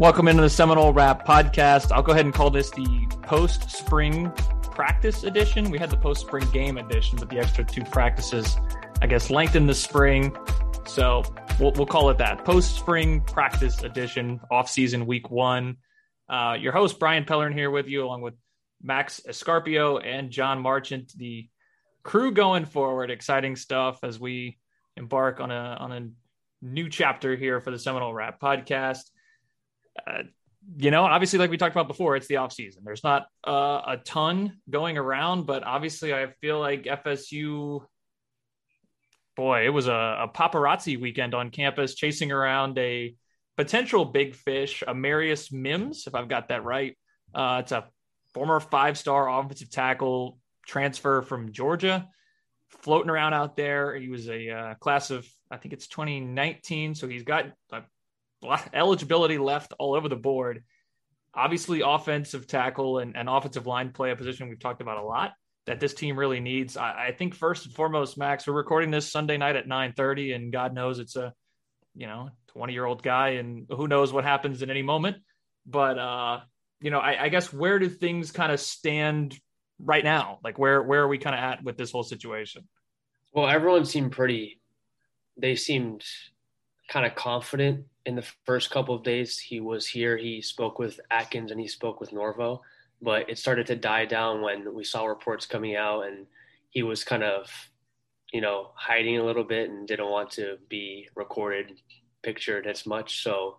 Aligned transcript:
Welcome 0.00 0.28
into 0.28 0.42
the 0.42 0.48
Seminole 0.48 0.92
Rap 0.92 1.26
Podcast. 1.26 1.90
I'll 1.90 2.04
go 2.04 2.12
ahead 2.12 2.24
and 2.24 2.32
call 2.32 2.50
this 2.50 2.70
the 2.70 3.08
post 3.22 3.68
spring 3.68 4.30
practice 4.62 5.24
edition. 5.24 5.72
We 5.72 5.78
had 5.78 5.90
the 5.90 5.96
post 5.96 6.20
spring 6.20 6.48
game 6.52 6.78
edition, 6.78 7.18
but 7.18 7.28
the 7.28 7.40
extra 7.40 7.64
two 7.64 7.82
practices, 7.82 8.56
I 9.02 9.08
guess, 9.08 9.28
lengthened 9.28 9.68
the 9.68 9.74
spring. 9.74 10.36
So 10.86 11.24
we'll, 11.58 11.72
we'll 11.72 11.86
call 11.86 12.10
it 12.10 12.18
that 12.18 12.44
post 12.44 12.76
spring 12.76 13.22
practice 13.22 13.82
edition, 13.82 14.38
off 14.52 14.70
season 14.70 15.04
week 15.04 15.32
one. 15.32 15.78
Uh, 16.28 16.56
your 16.60 16.70
host, 16.70 17.00
Brian 17.00 17.24
Pellern, 17.24 17.52
here 17.52 17.72
with 17.72 17.88
you, 17.88 18.04
along 18.04 18.22
with 18.22 18.34
Max 18.80 19.20
Escarpio 19.28 20.00
and 20.06 20.30
John 20.30 20.60
Marchant, 20.60 21.12
the 21.16 21.48
crew 22.04 22.30
going 22.30 22.66
forward. 22.66 23.10
Exciting 23.10 23.56
stuff 23.56 23.98
as 24.04 24.20
we 24.20 24.58
embark 24.96 25.40
on 25.40 25.50
a, 25.50 25.76
on 25.80 25.90
a 25.90 26.08
new 26.62 26.88
chapter 26.88 27.34
here 27.34 27.60
for 27.60 27.72
the 27.72 27.80
Seminole 27.80 28.14
Rap 28.14 28.40
Podcast 28.40 29.02
uh, 30.06 30.22
you 30.76 30.90
know, 30.90 31.04
obviously, 31.04 31.38
like 31.38 31.50
we 31.50 31.56
talked 31.56 31.74
about 31.74 31.88
before, 31.88 32.16
it's 32.16 32.26
the 32.26 32.36
off 32.36 32.52
season. 32.52 32.82
There's 32.84 33.04
not 33.04 33.26
uh, 33.46 33.80
a 33.86 33.96
ton 34.04 34.58
going 34.68 34.98
around, 34.98 35.46
but 35.46 35.64
obviously, 35.64 36.12
I 36.12 36.28
feel 36.40 36.60
like 36.60 36.84
FSU. 36.84 37.84
Boy, 39.36 39.66
it 39.66 39.70
was 39.70 39.86
a, 39.86 39.92
a 39.92 40.28
paparazzi 40.28 41.00
weekend 41.00 41.34
on 41.34 41.50
campus, 41.50 41.94
chasing 41.94 42.32
around 42.32 42.76
a 42.76 43.14
potential 43.56 44.04
big 44.04 44.34
fish, 44.34 44.82
Amarius 44.86 45.52
Mims, 45.52 46.06
if 46.06 46.14
I've 46.14 46.28
got 46.28 46.48
that 46.48 46.64
right. 46.64 46.96
Uh, 47.34 47.58
it's 47.62 47.72
a 47.72 47.88
former 48.34 48.58
five-star 48.60 49.28
offensive 49.28 49.70
tackle 49.70 50.38
transfer 50.66 51.22
from 51.22 51.52
Georgia, 51.52 52.08
floating 52.68 53.10
around 53.10 53.34
out 53.34 53.56
there. 53.56 53.96
He 53.96 54.08
was 54.08 54.28
a 54.28 54.50
uh, 54.50 54.74
class 54.74 55.10
of, 55.10 55.26
I 55.50 55.56
think 55.56 55.72
it's 55.72 55.86
2019, 55.86 56.94
so 56.94 57.08
he's 57.08 57.22
got 57.22 57.46
a 57.72 57.82
eligibility 58.72 59.38
left 59.38 59.72
all 59.78 59.94
over 59.94 60.08
the 60.08 60.16
board. 60.16 60.64
Obviously, 61.34 61.82
offensive 61.84 62.46
tackle 62.46 62.98
and, 62.98 63.16
and 63.16 63.28
offensive 63.28 63.66
line 63.66 63.90
play 63.90 64.10
a 64.10 64.16
position 64.16 64.48
we've 64.48 64.58
talked 64.58 64.80
about 64.80 64.98
a 64.98 65.02
lot 65.02 65.32
that 65.68 65.80
this 65.80 65.92
team 65.92 66.18
really 66.18 66.40
needs. 66.40 66.78
I, 66.78 67.08
I 67.08 67.12
think 67.12 67.34
first 67.34 67.66
and 67.66 67.74
foremost, 67.74 68.16
Max, 68.16 68.46
we're 68.46 68.54
recording 68.54 68.90
this 68.90 69.12
Sunday 69.12 69.36
night 69.36 69.54
at 69.54 69.68
9:30, 69.68 70.34
and 70.34 70.52
God 70.52 70.74
knows 70.74 70.98
it's 70.98 71.14
a 71.14 71.34
you 71.94 72.06
know 72.06 72.30
20 72.48 72.72
year 72.72 72.86
old 72.86 73.02
guy, 73.02 73.30
and 73.30 73.66
who 73.68 73.86
knows 73.86 74.12
what 74.12 74.24
happens 74.24 74.62
at 74.62 74.70
any 74.70 74.82
moment. 74.82 75.18
But 75.66 75.98
uh, 75.98 76.40
you 76.80 76.90
know, 76.90 76.98
I, 76.98 77.24
I 77.24 77.28
guess 77.28 77.52
where 77.52 77.78
do 77.78 77.88
things 77.88 78.32
kind 78.32 78.50
of 78.50 78.60
stand 78.60 79.38
right 79.78 80.02
now? 80.02 80.38
Like 80.42 80.58
where 80.58 80.82
where 80.82 81.02
are 81.02 81.08
we 81.08 81.18
kind 81.18 81.36
of 81.36 81.42
at 81.42 81.62
with 81.62 81.76
this 81.76 81.92
whole 81.92 82.02
situation? 82.02 82.66
Well, 83.32 83.46
everyone 83.46 83.84
seemed 83.84 84.12
pretty. 84.12 84.60
They 85.36 85.54
seemed 85.54 86.02
kind 86.88 87.04
of 87.04 87.14
confident 87.14 87.84
in 88.08 88.16
the 88.16 88.24
first 88.46 88.70
couple 88.70 88.94
of 88.94 89.02
days 89.02 89.38
he 89.38 89.60
was 89.60 89.86
here. 89.86 90.16
He 90.16 90.40
spoke 90.40 90.78
with 90.78 90.98
Atkins 91.10 91.50
and 91.50 91.60
he 91.60 91.68
spoke 91.68 92.00
with 92.00 92.10
Norvell, 92.10 92.62
but 93.02 93.28
it 93.28 93.36
started 93.36 93.66
to 93.66 93.76
die 93.76 94.06
down 94.06 94.40
when 94.40 94.74
we 94.74 94.82
saw 94.82 95.04
reports 95.04 95.44
coming 95.44 95.76
out 95.76 96.06
and 96.06 96.26
he 96.70 96.82
was 96.82 97.04
kind 97.04 97.22
of, 97.22 97.50
you 98.32 98.40
know, 98.40 98.70
hiding 98.74 99.18
a 99.18 99.24
little 99.24 99.44
bit 99.44 99.68
and 99.68 99.86
didn't 99.86 100.08
want 100.08 100.30
to 100.30 100.56
be 100.70 101.06
recorded, 101.14 101.82
pictured 102.22 102.66
as 102.66 102.86
much. 102.86 103.22
So 103.22 103.58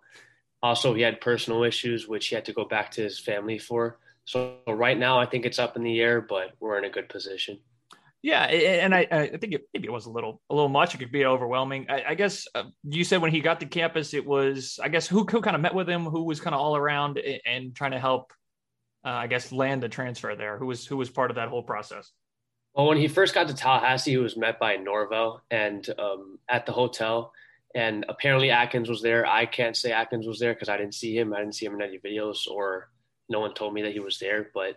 also 0.60 0.94
he 0.94 1.02
had 1.02 1.20
personal 1.20 1.62
issues 1.62 2.08
which 2.08 2.26
he 2.26 2.34
had 2.34 2.44
to 2.46 2.52
go 2.52 2.64
back 2.64 2.90
to 2.92 3.02
his 3.02 3.20
family 3.20 3.56
for. 3.56 4.00
So 4.24 4.56
right 4.66 4.98
now 4.98 5.20
I 5.20 5.26
think 5.26 5.46
it's 5.46 5.60
up 5.60 5.76
in 5.76 5.84
the 5.84 6.00
air, 6.00 6.20
but 6.20 6.54
we're 6.58 6.76
in 6.76 6.84
a 6.84 6.90
good 6.90 7.08
position. 7.08 7.60
Yeah, 8.22 8.42
and 8.42 8.94
I, 8.94 9.06
I 9.10 9.36
think 9.38 9.54
it, 9.54 9.62
maybe 9.72 9.88
it 9.88 9.92
was 9.92 10.04
a 10.04 10.10
little 10.10 10.42
a 10.50 10.54
little 10.54 10.68
much. 10.68 10.94
It 10.94 10.98
could 10.98 11.10
be 11.10 11.24
overwhelming. 11.24 11.86
I, 11.88 12.04
I 12.08 12.14
guess 12.14 12.46
uh, 12.54 12.64
you 12.84 13.02
said 13.02 13.22
when 13.22 13.30
he 13.30 13.40
got 13.40 13.60
to 13.60 13.66
campus, 13.66 14.12
it 14.12 14.26
was 14.26 14.78
I 14.82 14.88
guess 14.88 15.06
who, 15.06 15.24
who 15.24 15.40
kind 15.40 15.56
of 15.56 15.62
met 15.62 15.74
with 15.74 15.88
him, 15.88 16.04
who 16.04 16.24
was 16.24 16.38
kind 16.38 16.54
of 16.54 16.60
all 16.60 16.76
around 16.76 17.18
and, 17.46 17.74
trying 17.74 17.92
to 17.92 17.98
help, 17.98 18.32
uh, 19.06 19.08
I 19.08 19.26
guess, 19.26 19.52
land 19.52 19.82
the 19.82 19.88
transfer 19.88 20.36
there. 20.36 20.58
Who 20.58 20.66
was 20.66 20.86
who 20.86 20.98
was 20.98 21.08
part 21.08 21.30
of 21.30 21.36
that 21.36 21.48
whole 21.48 21.62
process? 21.62 22.10
Well, 22.74 22.88
when 22.88 22.98
he 22.98 23.08
first 23.08 23.34
got 23.34 23.48
to 23.48 23.54
Tallahassee, 23.54 24.10
he 24.10 24.16
was 24.18 24.36
met 24.36 24.60
by 24.60 24.76
Norvell 24.76 25.42
and 25.50 25.88
um, 25.98 26.38
at 26.46 26.66
the 26.66 26.72
hotel, 26.72 27.32
and 27.74 28.04
apparently 28.06 28.50
Atkins 28.50 28.90
was 28.90 29.00
there. 29.00 29.24
I 29.24 29.46
can't 29.46 29.76
say 29.76 29.92
Atkins 29.92 30.26
was 30.26 30.38
there 30.38 30.52
because 30.52 30.68
I 30.68 30.76
didn't 30.76 30.94
see 30.94 31.16
him. 31.16 31.32
I 31.32 31.38
didn't 31.38 31.54
see 31.54 31.64
him 31.64 31.74
in 31.74 31.82
any 31.82 31.98
videos, 31.98 32.46
or 32.46 32.90
no 33.30 33.40
one 33.40 33.54
told 33.54 33.72
me 33.72 33.80
that 33.82 33.92
he 33.92 34.00
was 34.00 34.18
there. 34.18 34.50
But 34.52 34.76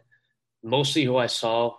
mostly 0.64 1.04
who 1.04 1.18
I 1.18 1.28
saw 1.28 1.76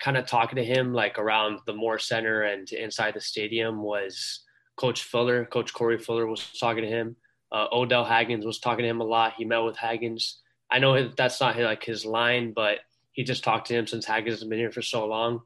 kind 0.00 0.16
of 0.16 0.26
talking 0.26 0.56
to 0.56 0.64
him 0.64 0.92
like 0.92 1.18
around 1.18 1.60
the 1.66 1.72
Moore 1.72 1.98
Center 1.98 2.42
and 2.42 2.70
inside 2.72 3.14
the 3.14 3.20
stadium 3.20 3.82
was 3.82 4.40
Coach 4.76 5.02
Fuller. 5.04 5.44
Coach 5.46 5.72
Corey 5.72 5.98
Fuller 5.98 6.26
was 6.26 6.46
talking 6.58 6.82
to 6.82 6.88
him. 6.88 7.16
Uh, 7.50 7.66
Odell 7.72 8.04
Haggins 8.04 8.44
was 8.44 8.58
talking 8.58 8.82
to 8.82 8.88
him 8.88 9.00
a 9.00 9.04
lot. 9.04 9.34
He 9.36 9.44
met 9.44 9.58
with 9.58 9.76
Haggins. 9.76 10.40
I 10.70 10.78
know 10.78 11.08
that's 11.08 11.40
not 11.40 11.58
like 11.58 11.84
his 11.84 12.04
line, 12.04 12.52
but 12.52 12.80
he 13.12 13.24
just 13.24 13.44
talked 13.44 13.68
to 13.68 13.74
him 13.74 13.86
since 13.86 14.04
Haggins 14.04 14.40
has 14.40 14.48
been 14.48 14.58
here 14.58 14.72
for 14.72 14.82
so 14.82 15.06
long. 15.06 15.42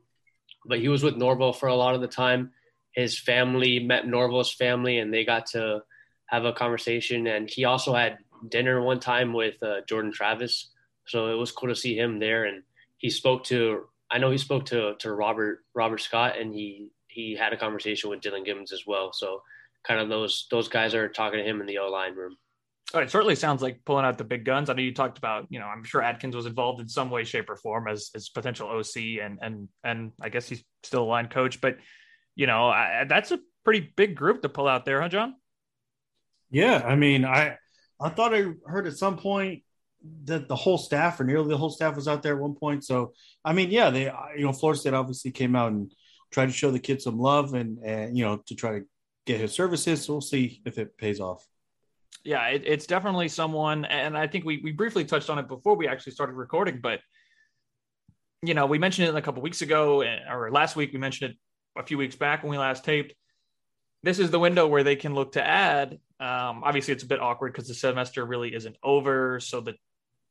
But 0.67 0.81
he 0.81 0.89
was 0.89 1.03
with 1.03 1.17
Norvell 1.17 1.53
for 1.53 1.69
a 1.69 1.75
lot 1.75 1.95
of 1.95 2.01
the 2.01 2.09
time. 2.09 2.53
His 2.93 3.19
family 3.19 3.79
met 3.79 4.07
Norvell's 4.07 4.53
family, 4.53 4.99
and 4.99 5.13
they 5.13 5.25
got 5.25 5.47
to 5.47 5.83
have 6.27 6.45
a 6.45 6.53
conversation. 6.53 7.27
And 7.27 7.49
he 7.49 7.65
also 7.65 7.95
had 7.95 8.19
dinner 8.49 8.81
one 8.83 9.01
time 9.01 9.33
with 9.33 9.63
uh, 9.63 9.83
Jordan 9.87 10.13
Travis. 10.13 10.71
So 11.07 11.29
it 11.29 11.37
was 11.37 11.53
cool 11.53 11.69
to 11.69 11.77
see 11.77 11.97
him 11.97 12.19
there. 12.19 12.45
And 12.45 12.63
he 13.01 13.11
spoke 13.11 13.45
to, 13.45 13.87
I 14.11 14.19
know 14.19 14.31
he 14.31 14.39
spoke 14.39 14.67
to, 14.67 14.95
to 15.01 15.13
Robert, 15.13 15.65
Robert 15.75 16.01
Scott 16.01 16.39
and 16.39 16.55
he, 16.55 16.91
he 17.09 17.35
had 17.35 17.53
a 17.53 17.57
conversation 17.57 18.09
with 18.11 18.21
Dillan 18.21 18.45
Gibbons 18.45 18.73
as 18.73 18.85
well. 18.87 19.13
So 19.13 19.43
kind 19.83 20.01
of 20.01 20.09
those, 20.09 20.47
those 20.51 20.69
guys 20.69 20.95
are 20.95 21.09
talking 21.09 21.39
to 21.39 21.45
him 21.45 21.61
in 21.61 21.67
the 21.67 21.79
O 21.79 21.91
line 21.91 22.15
room. 22.15 22.37
Oh, 22.93 22.99
it 22.99 23.11
certainly 23.11 23.37
sounds 23.37 23.63
like 23.63 23.85
pulling 23.85 24.05
out 24.05 24.19
the 24.19 24.25
big 24.25 24.45
guns. 24.45 24.69
I 24.69 24.73
know 24.73 24.83
you 24.83 24.93
talked 24.93 25.17
about, 25.17 25.47
you 25.49 25.61
know, 25.61 25.67
I'm 25.67 25.85
sure 25.85 26.03
Atkins 26.03 26.35
was 26.35 26.47
involved 26.47 26.81
in 26.81 26.89
some 26.89 27.09
way, 27.09 27.23
shape, 27.23 27.49
or 27.49 27.55
form 27.55 27.87
as 27.87 28.11
as 28.17 28.29
potential 28.29 28.69
OC, 28.69 29.23
and 29.23 29.39
and 29.41 29.69
and 29.85 30.11
I 30.21 30.29
guess 30.29 30.49
he's 30.49 30.65
still 30.83 31.05
a 31.05 31.07
line 31.07 31.29
coach. 31.29 31.61
But 31.61 31.77
you 32.35 32.49
know, 32.49 32.69
I, 32.69 33.05
that's 33.09 33.31
a 33.31 33.39
pretty 33.65 33.93
big 33.95 34.17
group 34.17 34.43
to 34.43 34.49
pull 34.49 34.67
out 34.67 34.85
there, 34.85 35.01
huh, 35.01 35.09
John? 35.09 35.37
Yeah, 36.51 36.83
I 36.85 36.97
mean, 36.97 37.25
I 37.25 37.59
I 38.01 38.09
thought 38.09 38.35
I 38.35 38.47
heard 38.67 38.89
at 38.89 38.97
some 38.97 39.19
point 39.19 39.63
that 40.25 40.49
the 40.49 40.57
whole 40.57 40.79
staff 40.79 41.21
or 41.21 41.25
nearly 41.25 41.49
the 41.49 41.59
whole 41.59 41.71
staff 41.71 41.97
was 41.97 42.09
out 42.09 42.23
there 42.23 42.35
at 42.35 42.41
one 42.41 42.55
point. 42.55 42.85
So 42.85 43.13
I 43.45 43.53
mean, 43.53 43.71
yeah, 43.71 43.91
they 43.91 44.05
you 44.37 44.45
know 44.45 44.53
Florida 44.53 44.81
State 44.81 44.95
obviously 44.95 45.31
came 45.31 45.57
out 45.57 45.73
and 45.73 45.93
tried 46.31 46.47
to 46.47 46.53
show 46.53 46.71
the 46.71 46.79
kid 46.79 47.03
some 47.03 47.19
love 47.19 47.55
and 47.55 47.79
and 47.85 48.17
you 48.17 48.25
know 48.25 48.43
to 48.47 48.55
try 48.55 48.79
to 48.79 48.85
get 49.27 49.41
his 49.41 49.53
services. 49.53 50.05
So 50.05 50.15
we'll 50.15 50.21
see 50.21 50.63
if 50.65 50.79
it 50.79 50.97
pays 50.97 51.21
off 51.21 51.47
yeah, 52.25 52.47
it, 52.49 52.63
it's 52.67 52.87
definitely 52.87 53.29
someone, 53.29 53.85
and 53.85 54.17
I 54.17 54.27
think 54.27 54.45
we 54.45 54.61
we 54.63 54.73
briefly 54.73 55.05
touched 55.05 55.31
on 55.31 55.39
it 55.39 55.49
before 55.49 55.77
we 55.77 55.89
actually 55.89 56.13
started 56.13 56.35
recording, 56.35 56.81
but 56.81 57.01
you 58.43 58.55
know, 58.55 58.67
we 58.67 58.79
mentioned 58.79 59.09
it 59.09 59.15
a 59.15 59.23
couple 59.23 59.43
weeks 59.43 59.63
ago, 59.63 60.01
eh, 60.01 60.19
or 60.31 60.51
last 60.51 60.77
week 60.77 60.93
we 60.93 60.99
mentioned 60.99 61.33
it 61.33 61.37
a 61.79 61.85
few 61.85 61.99
weeks 61.99 62.17
back 62.17 62.43
when 62.43 62.51
we 62.51 62.59
last 62.59 62.85
taped. 62.85 63.15
This 64.03 64.19
is 64.19 64.31
the 64.31 64.39
window 64.39 64.67
where 64.67 64.83
they 64.83 64.97
can 64.97 65.15
look 65.15 65.33
to 65.33 65.47
add. 65.47 65.99
Um, 66.19 66.63
obviously, 66.65 66.93
it's 66.93 67.03
a 67.03 67.07
bit 67.07 67.21
awkward 67.21 67.53
because 67.53 67.69
the 67.69 67.75
semester 67.75 68.25
really 68.25 68.55
isn't 68.55 68.77
over, 68.83 69.41
so 69.41 69.61
the 69.61 69.75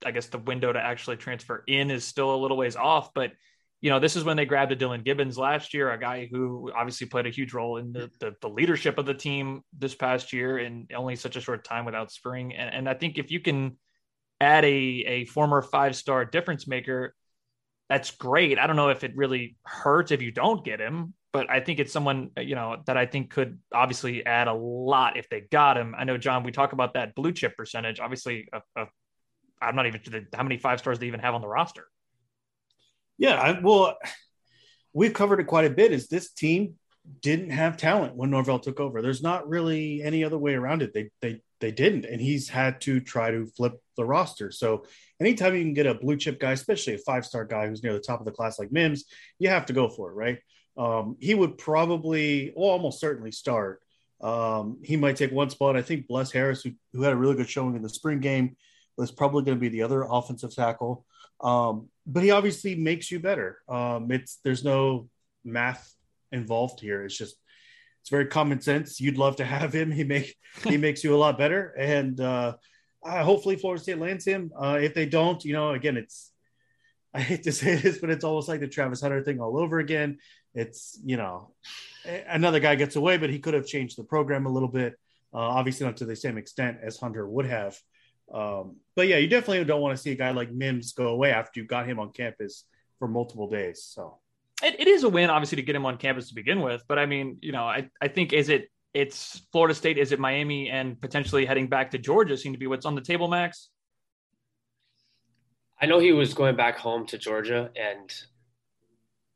I 0.05 0.11
guess 0.11 0.27
the 0.27 0.37
window 0.37 0.71
to 0.71 0.79
actually 0.79 1.17
transfer 1.17 1.63
in 1.67 1.91
is 1.91 2.05
still 2.05 2.33
a 2.33 2.37
little 2.37 2.57
ways 2.57 2.75
off, 2.75 3.13
but 3.13 3.31
you 3.81 3.89
know, 3.89 3.99
this 3.99 4.15
is 4.15 4.23
when 4.23 4.35
they 4.35 4.45
grabbed 4.45 4.71
a 4.71 4.75
Dillan 4.75 5.05
Gibbons 5.05 5.37
last 5.37 5.73
year, 5.73 5.89
a 5.89 5.99
guy 5.99 6.27
who 6.29 6.69
obviously 6.75 7.07
played 7.07 7.27
a 7.27 7.29
huge 7.29 7.53
role 7.53 7.77
in 7.77 7.93
the, 7.93 8.11
the, 8.19 8.35
the 8.41 8.49
leadership 8.49 8.97
of 8.97 9.05
the 9.05 9.13
team 9.13 9.61
this 9.77 9.95
past 9.95 10.33
year 10.33 10.59
in 10.59 10.87
only 10.93 11.15
such 11.15 11.37
a 11.37 11.41
short 11.41 11.63
time 11.63 11.85
without 11.85 12.11
spring. 12.11 12.53
And, 12.53 12.73
and 12.75 12.89
I 12.89 12.93
think 12.93 13.17
if 13.17 13.31
you 13.31 13.39
can 13.39 13.77
add 14.41 14.65
a, 14.65 14.67
a 14.67 15.25
former 15.25 15.61
five 15.61 15.95
star 15.95 16.25
difference 16.25 16.67
maker, 16.67 17.15
that's 17.89 18.11
great. 18.11 18.59
I 18.59 18.67
don't 18.67 18.75
know 18.75 18.89
if 18.89 19.03
it 19.05 19.15
really 19.15 19.55
hurts 19.63 20.11
if 20.11 20.21
you 20.21 20.31
don't 20.31 20.63
get 20.63 20.81
him, 20.81 21.13
but 21.31 21.49
I 21.49 21.61
think 21.61 21.79
it's 21.79 21.93
someone, 21.93 22.31
you 22.37 22.55
know, 22.55 22.83
that 22.85 22.97
I 22.97 23.05
think 23.05 23.31
could 23.31 23.59
obviously 23.73 24.25
add 24.25 24.49
a 24.49 24.53
lot 24.53 25.15
if 25.15 25.29
they 25.29 25.41
got 25.51 25.77
him. 25.77 25.95
I 25.97 26.03
know, 26.03 26.17
John, 26.17 26.43
we 26.43 26.51
talk 26.51 26.73
about 26.73 26.95
that 26.95 27.15
blue 27.15 27.31
chip 27.31 27.55
percentage. 27.55 27.99
Obviously, 27.99 28.49
a, 28.51 28.61
a, 28.75 28.85
I'm 29.61 29.75
not 29.75 29.87
even 29.87 30.01
sure 30.03 30.21
how 30.33 30.43
many 30.43 30.57
five 30.57 30.79
stars 30.79 30.99
they 30.99 31.07
even 31.07 31.19
have 31.19 31.35
on 31.35 31.41
the 31.41 31.47
roster. 31.47 31.87
Yeah, 33.17 33.35
I, 33.35 33.59
well, 33.59 33.97
we've 34.93 35.13
covered 35.13 35.39
it 35.39 35.47
quite 35.47 35.65
a 35.65 35.69
bit. 35.69 35.91
Is 35.91 36.07
this 36.07 36.31
team 36.31 36.75
didn't 37.21 37.49
have 37.49 37.77
talent 37.77 38.15
when 38.15 38.29
Norvell 38.29 38.59
took 38.59 38.79
over? 38.79 39.01
There's 39.01 39.21
not 39.21 39.49
really 39.49 40.01
any 40.01 40.23
other 40.23 40.37
way 40.37 40.53
around 40.53 40.81
it. 40.81 40.93
They 40.93 41.09
they 41.21 41.41
they 41.59 41.71
didn't, 41.71 42.05
and 42.05 42.21
he's 42.21 42.47
had 42.47 42.79
to 42.81 42.99
try 42.99 43.31
to 43.31 43.45
flip 43.45 43.73
the 43.97 44.05
roster. 44.05 44.51
So 44.51 44.85
anytime 45.19 45.55
you 45.55 45.63
can 45.63 45.73
get 45.73 45.87
a 45.87 45.93
blue 45.93 46.15
chip 46.15 46.39
guy, 46.39 46.53
especially 46.53 46.93
a 46.93 46.99
five 46.99 47.25
star 47.25 47.43
guy 47.45 47.67
who's 47.67 47.83
near 47.83 47.93
the 47.93 47.99
top 47.99 48.19
of 48.19 48.25
the 48.25 48.31
class 48.31 48.57
like 48.57 48.71
Mims, 48.71 49.05
you 49.39 49.49
have 49.49 49.65
to 49.65 49.73
go 49.73 49.89
for 49.89 50.11
it, 50.11 50.13
right? 50.13 50.39
Um, 50.77 51.17
he 51.19 51.35
would 51.35 51.57
probably, 51.57 52.53
well, 52.55 52.69
almost 52.69 53.01
certainly 53.01 53.31
start. 53.31 53.81
Um, 54.21 54.79
he 54.83 54.95
might 54.95 55.17
take 55.17 55.31
one 55.31 55.49
spot. 55.49 55.75
I 55.75 55.81
think 55.81 56.07
Bless 56.07 56.31
Harris, 56.31 56.63
who, 56.63 56.71
who 56.93 57.01
had 57.03 57.13
a 57.13 57.17
really 57.17 57.35
good 57.35 57.49
showing 57.49 57.75
in 57.75 57.81
the 57.81 57.89
spring 57.89 58.19
game, 58.19 58.55
was 58.99 59.11
probably 59.11 59.43
going 59.43 59.57
to 59.57 59.61
be 59.61 59.69
the 59.69 59.83
other 59.83 60.03
offensive 60.03 60.53
tackle. 60.53 61.05
Um, 61.41 61.89
but 62.05 62.23
he 62.23 62.31
obviously 62.31 62.75
makes 62.75 63.11
you 63.11 63.19
better. 63.19 63.59
Um, 63.67 64.11
it's 64.11 64.39
there's 64.43 64.63
no 64.63 65.09
math 65.43 65.93
involved 66.31 66.79
here. 66.81 67.03
It's 67.05 67.17
just 67.17 67.35
it's 68.01 68.09
very 68.09 68.27
common 68.27 68.61
sense. 68.61 68.99
You'd 68.99 69.17
love 69.17 69.37
to 69.37 69.45
have 69.45 69.73
him. 69.73 69.91
He 69.99 70.03
make 70.03 70.35
he 70.65 70.77
makes 70.85 71.03
you 71.03 71.15
a 71.15 71.17
lot 71.17 71.37
better, 71.37 71.73
and 71.77 72.19
uh, 72.19 72.55
uh, 73.03 73.23
hopefully 73.23 73.55
Florida 73.55 73.81
State 73.81 73.99
lands 73.99 74.25
him. 74.25 74.51
Uh, 74.59 74.79
if 74.81 74.93
they 74.93 75.05
don't, 75.05 75.43
you 75.45 75.53
know, 75.53 75.71
again, 75.71 75.97
it's 75.97 76.31
I 77.13 77.21
hate 77.21 77.43
to 77.43 77.51
say 77.51 77.75
this, 77.75 77.97
but 77.99 78.09
it's 78.09 78.23
almost 78.23 78.47
like 78.47 78.59
the 78.59 78.67
Travis 78.67 79.01
Hunter 79.01 79.23
thing 79.23 79.39
all 79.39 79.57
over 79.57 79.79
again. 79.79 80.17
It's 80.53 80.99
you 81.05 81.17
know 81.17 81.51
another 82.27 82.59
guy 82.59 82.75
gets 82.75 82.95
away, 82.95 83.17
but 83.17 83.29
he 83.29 83.39
could 83.39 83.53
have 83.53 83.67
changed 83.67 83.97
the 83.97 84.03
program 84.03 84.45
a 84.45 84.51
little 84.51 84.69
bit. 84.69 84.93
Uh, 85.33 85.37
obviously, 85.37 85.85
not 85.85 85.97
to 85.97 86.05
the 86.05 86.15
same 86.15 86.37
extent 86.37 86.79
as 86.81 86.97
Hunter 86.97 87.27
would 87.27 87.45
have. 87.45 87.77
Um, 88.33 88.77
but 88.95 89.07
yeah, 89.07 89.17
you 89.17 89.27
definitely 89.27 89.63
don't 89.65 89.81
want 89.81 89.95
to 89.95 90.01
see 90.01 90.11
a 90.11 90.15
guy 90.15 90.31
like 90.31 90.51
Mims 90.51 90.93
go 90.93 91.07
away 91.07 91.31
after 91.31 91.59
you 91.59 91.65
got 91.65 91.87
him 91.87 91.99
on 91.99 92.11
campus 92.11 92.65
for 92.99 93.07
multiple 93.07 93.49
days. 93.49 93.83
So 93.83 94.19
it, 94.61 94.79
it 94.79 94.87
is 94.87 95.03
a 95.03 95.09
win, 95.09 95.29
obviously, 95.29 95.55
to 95.57 95.61
get 95.61 95.75
him 95.75 95.85
on 95.85 95.97
campus 95.97 96.29
to 96.29 96.35
begin 96.35 96.61
with. 96.61 96.83
But 96.87 96.99
I 96.99 97.05
mean, 97.05 97.37
you 97.41 97.51
know, 97.51 97.63
I, 97.63 97.89
I 98.01 98.07
think 98.07 98.33
is 98.33 98.49
it 98.49 98.69
it's 98.93 99.41
Florida 99.51 99.73
State, 99.73 99.97
is 99.97 100.11
it 100.11 100.19
Miami, 100.19 100.69
and 100.69 100.99
potentially 100.99 101.45
heading 101.45 101.67
back 101.67 101.91
to 101.91 101.97
Georgia 101.97 102.35
seem 102.37 102.53
to 102.53 102.59
be 102.59 102.67
what's 102.67 102.85
on 102.85 102.95
the 102.95 103.01
table, 103.01 103.27
Max. 103.27 103.69
I 105.81 105.85
know 105.85 105.99
he 105.99 106.11
was 106.11 106.33
going 106.33 106.55
back 106.55 106.77
home 106.77 107.05
to 107.07 107.17
Georgia, 107.17 107.71
and 107.75 108.13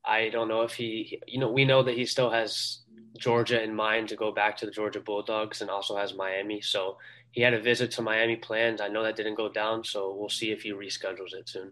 I 0.06 0.30
don't 0.30 0.48
know 0.48 0.64
if 0.64 0.74
he, 0.74 1.20
you 1.28 1.40
know, 1.40 1.52
we 1.52 1.66
know 1.66 1.84
that 1.84 1.96
he 1.96 2.06
still 2.06 2.30
has 2.30 2.80
Georgia 3.18 3.62
in 3.62 3.74
mind 3.76 4.10
to 4.10 4.16
go 4.16 4.32
back 4.32 4.58
to 4.58 4.66
the 4.66 4.72
Georgia 4.72 5.00
Bulldogs 5.00 5.62
and 5.62 5.70
also 5.70 5.96
has 5.96 6.14
Miami. 6.14 6.62
So 6.62 6.98
he 7.32 7.42
had 7.42 7.54
a 7.54 7.62
visit 7.62 7.92
to 7.92 8.02
Miami 8.02 8.36
planned. 8.36 8.82
I 8.82 8.88
know 8.88 9.04
that 9.04 9.16
didn't 9.16 9.36
go 9.36 9.50
down, 9.50 9.84
so 9.84 10.16
we'll 10.16 10.30
see 10.30 10.52
if 10.52 10.64
he 10.64 10.72
reschedules 10.72 11.34
it 11.34 11.48
soon. 11.50 11.72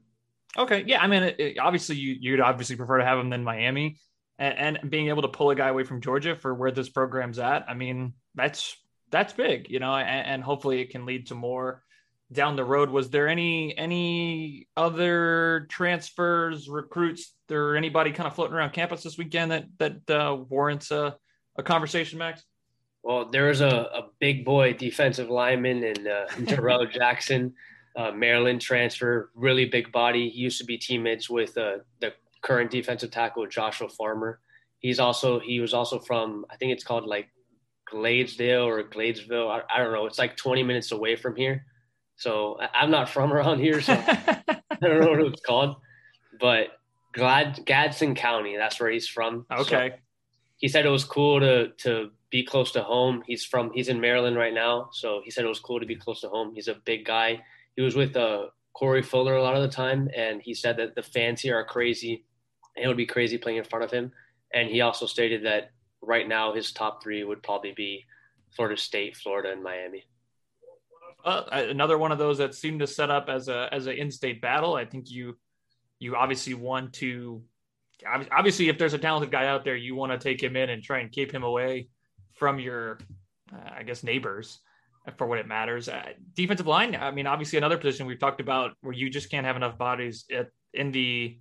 Okay, 0.57 0.83
yeah, 0.85 1.01
I 1.01 1.07
mean, 1.07 1.23
it, 1.23 1.39
it, 1.39 1.59
obviously 1.59 1.95
you 1.95 2.17
you'd 2.19 2.41
obviously 2.41 2.75
prefer 2.75 2.97
to 2.97 3.05
have 3.05 3.19
him 3.19 3.29
than 3.29 3.43
Miami, 3.43 3.97
and, 4.37 4.77
and, 4.81 4.91
being 4.91 5.07
able 5.07 5.21
to 5.21 5.29
pull 5.29 5.49
a 5.49 5.55
guy 5.55 5.69
away 5.69 5.83
from 5.83 6.01
Georgia 6.01 6.35
for 6.35 6.53
where 6.53 6.71
this 6.71 6.89
program's 6.89 7.39
at. 7.39 7.63
I 7.69 7.73
mean, 7.73 8.13
that's 8.35 8.75
that's 9.11 9.31
big, 9.31 9.69
you 9.69 9.79
know, 9.79 9.95
and, 9.95 10.27
and 10.27 10.43
hopefully 10.43 10.81
it 10.81 10.89
can 10.89 11.05
lead 11.05 11.27
to 11.27 11.35
more 11.35 11.83
down 12.31 12.55
the 12.55 12.63
road. 12.63 12.89
Was 12.89 13.09
there 13.09 13.27
any 13.27 13.77
any 13.77 14.67
other 14.77 15.67
transfers, 15.69 16.69
recruits, 16.69 17.33
or 17.49 17.75
anybody 17.75 18.11
kind 18.11 18.27
of 18.27 18.35
floating 18.35 18.55
around 18.55 18.71
campus 18.71 19.03
this 19.03 19.17
weekend 19.17 19.51
that 19.51 19.65
that 19.79 20.09
uh, 20.09 20.35
warrants 20.35 20.91
a, 20.91 21.17
a 21.57 21.63
conversation, 21.63 22.19
Max? 22.19 22.43
Well, 23.03 23.29
there 23.29 23.47
was 23.47 23.61
a, 23.61 23.67
a 23.67 24.07
big 24.19 24.45
boy 24.45 24.73
defensive 24.73 25.29
lineman 25.29 25.83
in 25.83 26.07
uh, 26.07 26.27
Darrell 26.45 26.85
Jackson, 26.85 27.53
uh, 27.95 28.11
Maryland 28.11 28.61
transfer, 28.61 29.31
really 29.33 29.65
big 29.65 29.91
body. 29.91 30.29
He 30.29 30.39
used 30.39 30.59
to 30.59 30.65
be 30.65 30.77
teammates 30.77 31.29
with 31.29 31.57
uh, 31.57 31.77
the 31.99 32.13
current 32.41 32.71
defensive 32.71 33.11
tackle 33.11 33.47
Joshua 33.47 33.89
Farmer. 33.89 34.39
He's 34.79 34.99
also 34.99 35.39
he 35.39 35.59
was 35.59 35.73
also 35.73 35.99
from 35.99 36.45
I 36.49 36.55
think 36.57 36.71
it's 36.71 36.83
called 36.83 37.05
like 37.05 37.29
Gladesdale 37.91 38.65
or 38.65 38.83
Gladesville. 38.83 39.49
I, 39.49 39.61
I 39.73 39.83
don't 39.83 39.93
know. 39.93 40.05
It's 40.05 40.19
like 40.19 40.37
20 40.37 40.63
minutes 40.63 40.91
away 40.91 41.15
from 41.15 41.35
here. 41.35 41.65
So 42.21 42.59
I, 42.59 42.83
am 42.83 42.91
not 42.91 43.09
from 43.09 43.33
around 43.33 43.61
here, 43.61 43.81
so 43.81 43.93
I 44.07 44.61
don't 44.79 45.01
know 45.01 45.09
what 45.09 45.21
it's 45.21 45.41
called. 45.41 45.77
But 46.39 46.67
Glad 47.13 47.65
Gadsden 47.65 48.13
County, 48.13 48.55
that's 48.57 48.79
where 48.79 48.91
he's 48.91 49.07
from. 49.07 49.47
Okay. 49.51 49.89
So 49.89 49.95
he 50.57 50.67
said 50.67 50.85
it 50.85 50.89
was 50.89 51.03
cool 51.03 51.39
to 51.39 51.69
to 51.79 52.11
be 52.29 52.43
close 52.43 52.71
to 52.73 52.83
home. 52.83 53.23
He's 53.25 53.43
from 53.43 53.71
he's 53.73 53.87
in 53.87 53.99
Maryland 53.99 54.37
right 54.37 54.53
now, 54.53 54.89
so 54.93 55.21
he 55.25 55.31
said 55.31 55.45
it 55.45 55.47
was 55.47 55.59
cool 55.59 55.79
to 55.79 55.87
be 55.87 55.95
close 55.95 56.21
to 56.21 56.29
home. 56.29 56.53
He's 56.53 56.67
a 56.67 56.75
big 56.85 57.05
guy. 57.05 57.41
He 57.75 57.81
was 57.81 57.95
with 57.95 58.15
uh, 58.15 58.49
Corey 58.73 59.01
Fuller 59.01 59.35
a 59.35 59.41
lot 59.41 59.55
of 59.55 59.63
the 59.63 59.75
time, 59.75 60.07
and 60.15 60.43
he 60.43 60.53
said 60.53 60.77
that 60.77 60.93
the 60.93 61.01
fans 61.01 61.41
here 61.41 61.57
are 61.57 61.65
crazy, 61.65 62.23
and 62.75 62.85
it 62.85 62.87
would 62.87 62.97
be 62.97 63.07
crazy 63.07 63.39
playing 63.39 63.57
in 63.57 63.63
front 63.63 63.83
of 63.83 63.89
him. 63.89 64.11
And 64.53 64.69
he 64.69 64.81
also 64.81 65.07
stated 65.07 65.43
that 65.45 65.71
right 66.03 66.27
now 66.27 66.53
his 66.53 66.71
top 66.71 67.01
three 67.01 67.23
would 67.23 67.41
probably 67.41 67.73
be 67.75 68.05
Florida 68.55 68.79
State, 68.79 69.17
Florida, 69.17 69.51
and 69.51 69.63
Miami. 69.63 70.05
Uh, 71.23 71.43
another 71.51 71.97
one 71.97 72.11
of 72.11 72.17
those 72.17 72.37
that 72.39 72.55
seemed 72.55 72.79
to 72.79 72.87
set 72.87 73.09
up 73.09 73.29
as 73.29 73.47
a 73.47 73.69
as 73.71 73.87
an 73.87 73.93
in-state 73.93 74.41
battle. 74.41 74.75
I 74.75 74.85
think 74.85 75.11
you 75.11 75.37
you 75.99 76.15
obviously 76.15 76.53
want 76.53 76.93
to 76.93 77.43
obviously 78.31 78.69
if 78.69 78.77
there's 78.77 78.93
a 78.93 78.97
talented 78.97 79.31
guy 79.31 79.47
out 79.47 79.63
there, 79.63 79.75
you 79.75 79.95
want 79.95 80.11
to 80.11 80.17
take 80.17 80.41
him 80.41 80.55
in 80.55 80.69
and 80.69 80.83
try 80.83 80.99
and 80.99 81.11
keep 81.11 81.31
him 81.31 81.43
away 81.43 81.87
from 82.33 82.59
your, 82.59 82.97
uh, 83.53 83.69
I 83.77 83.83
guess, 83.83 84.03
neighbors 84.03 84.59
for 85.17 85.27
what 85.27 85.39
it 85.39 85.47
matters. 85.47 85.89
Uh, 85.89 86.13
defensive 86.35 86.67
line, 86.67 86.95
I 86.95 87.11
mean, 87.11 87.27
obviously 87.27 87.57
another 87.57 87.77
position 87.77 88.05
we've 88.05 88.19
talked 88.19 88.41
about 88.41 88.71
where 88.81 88.93
you 88.93 89.09
just 89.09 89.29
can't 89.29 89.45
have 89.45 89.55
enough 89.55 89.77
bodies 89.77 90.25
at, 90.35 90.47
in 90.73 90.91
the, 90.91 91.37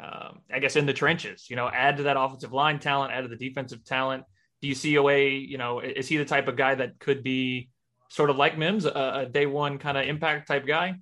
uh, 0.00 0.30
I 0.52 0.58
guess, 0.58 0.76
in 0.76 0.86
the 0.86 0.92
trenches. 0.92 1.48
You 1.48 1.56
know, 1.56 1.68
add 1.68 1.98
to 1.98 2.04
that 2.04 2.18
offensive 2.18 2.52
line 2.52 2.78
talent, 2.78 3.12
add 3.12 3.22
to 3.22 3.28
the 3.28 3.36
defensive 3.36 3.84
talent. 3.84 4.24
Do 4.62 4.68
you 4.68 4.74
see 4.74 4.94
a 4.94 5.02
way? 5.02 5.34
You 5.34 5.58
know, 5.58 5.80
is 5.80 6.08
he 6.08 6.16
the 6.16 6.24
type 6.24 6.48
of 6.48 6.56
guy 6.56 6.74
that 6.74 6.98
could 6.98 7.22
be 7.22 7.70
sort 8.08 8.30
of 8.30 8.36
like 8.36 8.56
Mims, 8.58 8.84
a, 8.84 9.22
a 9.24 9.26
day 9.26 9.46
one 9.46 9.78
kind 9.78 9.96
of 9.98 10.06
impact 10.06 10.48
type 10.48 10.66
guy? 10.66 10.96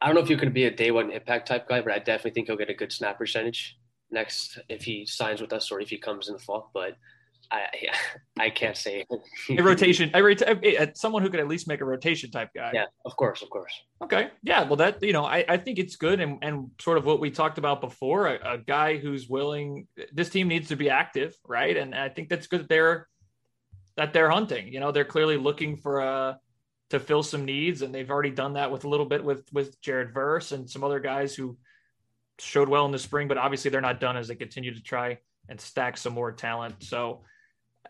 I 0.00 0.06
don't 0.06 0.14
know 0.14 0.22
if 0.22 0.30
you 0.30 0.36
can 0.36 0.52
be 0.52 0.64
a 0.64 0.70
day 0.70 0.90
one 0.90 1.10
impact 1.10 1.48
type 1.48 1.68
guy, 1.68 1.80
but 1.80 1.92
I 1.92 1.98
definitely 1.98 2.32
think 2.32 2.48
he'll 2.48 2.56
get 2.56 2.70
a 2.70 2.74
good 2.74 2.92
snap 2.92 3.18
percentage 3.18 3.78
next 4.10 4.58
if 4.68 4.82
he 4.82 5.06
signs 5.06 5.40
with 5.40 5.52
us 5.52 5.70
or 5.70 5.80
if 5.80 5.88
he 5.88 5.98
comes 5.98 6.28
in 6.28 6.34
the 6.34 6.40
fall. 6.40 6.70
But 6.74 6.96
I 7.50 7.66
I 8.38 8.50
can't 8.50 8.76
say 8.76 9.04
a 9.50 9.62
rotation. 9.62 10.10
A 10.14 10.22
rota- 10.22 10.92
someone 10.94 11.22
who 11.22 11.30
could 11.30 11.40
at 11.40 11.48
least 11.48 11.68
make 11.68 11.80
a 11.80 11.84
rotation 11.84 12.30
type 12.30 12.50
guy. 12.54 12.70
Yeah, 12.74 12.86
of 13.04 13.16
course, 13.16 13.42
of 13.42 13.50
course. 13.50 13.72
Okay, 14.02 14.30
yeah. 14.42 14.64
Well, 14.64 14.76
that 14.76 15.02
you 15.02 15.12
know, 15.12 15.24
I, 15.24 15.44
I 15.48 15.56
think 15.56 15.78
it's 15.78 15.96
good, 15.96 16.20
and 16.20 16.38
and 16.42 16.70
sort 16.80 16.98
of 16.98 17.06
what 17.06 17.20
we 17.20 17.30
talked 17.30 17.58
about 17.58 17.80
before. 17.80 18.26
A, 18.26 18.54
a 18.54 18.58
guy 18.58 18.98
who's 18.98 19.28
willing. 19.28 19.86
This 20.12 20.28
team 20.28 20.48
needs 20.48 20.68
to 20.68 20.76
be 20.76 20.90
active, 20.90 21.34
right? 21.46 21.76
And 21.76 21.94
I 21.94 22.08
think 22.08 22.28
that's 22.28 22.46
good. 22.46 22.60
That 22.60 22.68
they're 22.68 23.08
that 23.96 24.12
they're 24.12 24.30
hunting. 24.30 24.72
You 24.72 24.80
know, 24.80 24.92
they're 24.92 25.04
clearly 25.04 25.36
looking 25.36 25.76
for 25.76 26.00
a 26.00 26.40
to 26.90 27.00
fill 27.00 27.22
some 27.22 27.44
needs, 27.44 27.82
and 27.82 27.94
they've 27.94 28.10
already 28.10 28.30
done 28.30 28.52
that 28.54 28.70
with 28.70 28.84
a 28.84 28.88
little 28.88 29.06
bit 29.06 29.24
with 29.24 29.44
with 29.52 29.80
Jared 29.80 30.12
Verse 30.14 30.52
and 30.52 30.68
some 30.68 30.84
other 30.84 31.00
guys 31.00 31.34
who 31.34 31.56
showed 32.38 32.68
well 32.68 32.86
in 32.86 32.92
the 32.92 32.98
spring, 32.98 33.28
but 33.28 33.38
obviously 33.38 33.70
they're 33.70 33.80
not 33.80 34.00
done 34.00 34.16
as 34.16 34.28
they 34.28 34.34
continue 34.34 34.74
to 34.74 34.82
try 34.82 35.18
and 35.48 35.60
stack 35.60 35.96
some 35.96 36.12
more 36.12 36.32
talent. 36.32 36.82
So, 36.82 37.22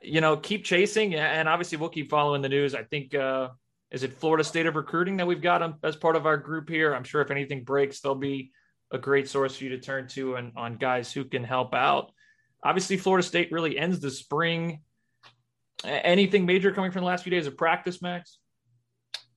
you 0.03 0.21
know, 0.21 0.37
keep 0.37 0.65
chasing, 0.65 1.15
and 1.15 1.49
obviously 1.49 1.79
we'll 1.79 1.89
keep 1.89 2.11
following 2.11 2.43
the 2.43 2.49
news. 2.49 2.75
I 2.75 2.85
think 2.85 3.15
uh, 3.15 3.49
is 3.91 4.03
it 4.03 4.13
Florida 4.13 4.45
State 4.45 4.67
of 4.67 4.77
Recruiting 4.77 5.17
that 5.17 5.27
we've 5.27 5.43
got 5.43 5.79
as 5.83 5.97
part 5.97 6.17
of 6.17 6.27
our 6.27 6.37
group 6.37 6.69
here. 6.69 6.95
I'm 6.95 7.05
sure 7.05 7.23
if 7.23 7.31
anything 7.31 7.65
breaks, 7.65 8.01
they'll 8.01 8.15
be 8.15 8.53
a 8.93 8.99
great 8.99 9.29
source 9.29 9.57
for 9.57 9.65
you 9.65 9.71
to 9.71 9.81
turn 9.81 10.07
to 10.09 10.37
and 10.37 10.53
on 10.57 10.77
guys 10.77 11.13
who 11.13 11.25
can 11.25 11.43
help 11.43 11.75
out. 11.75 12.13
Obviously, 12.63 12.97
Florida 12.97 13.27
State 13.27 13.53
really 13.53 13.79
ends 13.79 14.01
the 14.01 14.11
spring. 14.11 14.81
Anything 15.85 16.47
major 16.47 16.73
coming 16.73 16.91
from 16.91 17.03
the 17.03 17.07
last 17.07 17.23
few 17.23 17.31
days 17.31 17.47
of 17.47 17.57
practice, 17.57 18.01
Max? 18.01 18.39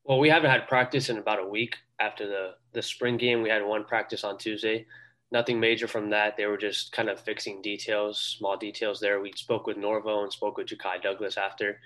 Well, 0.04 0.20
we 0.20 0.30
haven't 0.30 0.50
had 0.50 0.68
practice 0.68 1.10
in 1.10 1.18
about 1.18 1.40
a 1.40 1.48
week 1.48 1.76
after 2.00 2.28
the 2.28 2.56
the 2.72 2.82
spring 2.82 3.18
game. 3.18 3.42
We 3.42 3.50
had 3.50 3.64
one 3.64 3.84
practice 3.84 4.24
on 4.24 4.38
Tuesday. 4.38 4.86
Nothing 5.32 5.60
major 5.60 5.88
from 5.88 6.10
that. 6.10 6.38
They 6.38 6.46
were 6.48 6.58
just 6.58 6.92
kind 6.92 7.10
of 7.10 7.20
fixing 7.20 7.62
details, 7.62 8.20
small 8.38 8.58
details 8.58 9.00
there. 9.00 9.20
We 9.20 9.32
spoke 9.36 9.68
with 9.68 9.78
Norvell 9.78 10.24
and 10.24 10.32
spoke 10.32 10.58
with 10.58 10.68
Ja'Khi 10.68 11.04
Douglas 11.04 11.38
after, 11.38 11.80